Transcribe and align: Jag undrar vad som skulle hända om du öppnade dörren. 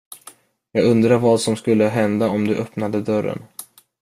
Jag 0.71 0.85
undrar 0.85 1.17
vad 1.19 1.41
som 1.41 1.55
skulle 1.55 1.83
hända 1.85 2.29
om 2.29 2.47
du 2.47 2.55
öppnade 2.55 3.01
dörren. 3.01 3.43